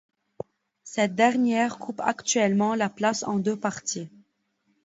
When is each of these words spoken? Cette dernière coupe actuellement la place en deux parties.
Cette 0.83 1.13
dernière 1.13 1.77
coupe 1.77 2.01
actuellement 2.01 2.73
la 2.73 2.89
place 2.89 3.21
en 3.21 3.37
deux 3.37 3.55
parties. 3.55 4.09